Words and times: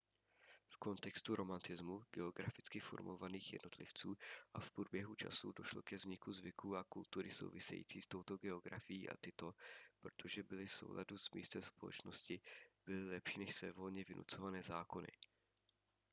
v 0.69 0.77
kontextu 0.77 1.35
romantismu 1.35 2.03
geograficky 2.11 2.79
formovaných 2.79 3.53
jednotlivců 3.53 4.15
a 4.53 4.59
v 4.59 4.71
průběhu 4.71 5.15
času 5.15 5.51
došlo 5.51 5.81
ke 5.81 5.95
vzniku 5.97 6.33
zvyků 6.33 6.75
a 6.77 6.83
kultury 6.83 7.31
související 7.31 8.01
s 8.01 8.07
touto 8.07 8.37
geografií 8.37 9.09
a 9.09 9.17
tyto 9.21 9.53
protože 9.99 10.43
byly 10.43 10.65
v 10.67 10.73
souladu 10.73 11.17
s 11.17 11.31
místem 11.31 11.61
společnosti 11.61 12.41
byly 12.85 13.09
lepší 13.11 13.39
než 13.39 13.55
svévolně 13.55 14.03
vynucované 14.03 14.63
zákony 14.63 15.07